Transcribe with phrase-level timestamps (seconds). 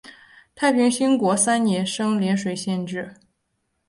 [0.55, 3.13] 太平兴国三年升涟水县置。